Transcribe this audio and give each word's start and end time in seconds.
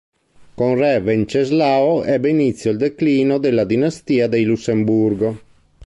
Con 0.55 0.77
re 0.79 0.99
Venceslao 0.99 2.03
ebbe 2.03 2.27
inizio 2.31 2.71
il 2.71 2.77
declino 2.77 3.37
della 3.37 3.65
dinastia 3.65 4.25
dei 4.25 4.45
Lussemburgo. 4.45 5.39